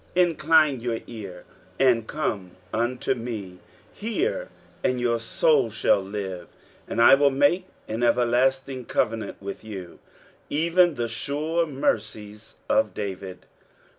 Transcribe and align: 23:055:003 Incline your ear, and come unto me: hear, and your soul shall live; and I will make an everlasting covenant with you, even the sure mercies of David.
23:055:003 0.15 0.29
Incline 0.31 0.79
your 0.79 0.99
ear, 1.05 1.45
and 1.77 2.07
come 2.07 2.51
unto 2.73 3.13
me: 3.13 3.59
hear, 3.93 4.49
and 4.83 4.99
your 4.99 5.19
soul 5.19 5.69
shall 5.69 6.01
live; 6.01 6.47
and 6.87 6.99
I 6.99 7.13
will 7.13 7.29
make 7.29 7.67
an 7.87 8.01
everlasting 8.01 8.85
covenant 8.85 9.39
with 9.39 9.63
you, 9.63 9.99
even 10.49 10.95
the 10.95 11.07
sure 11.07 11.67
mercies 11.67 12.55
of 12.67 12.95
David. 12.95 13.45